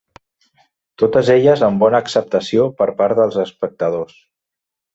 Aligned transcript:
Totes 1.01 1.29
elles 1.33 1.65
amb 1.67 1.85
bona 1.85 2.01
acceptació 2.05 2.67
per 2.81 2.89
part 3.03 3.23
dels 3.23 3.41
espectadors. 3.47 4.21